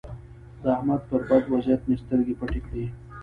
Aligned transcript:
د 0.63 0.65
احمد 0.75 1.01
پر 1.09 1.21
بد 1.29 1.43
وضيعت 1.53 1.81
مې 1.87 1.95
سترګې 2.03 2.33
پټې 2.39 2.61
کړې. 2.67 2.85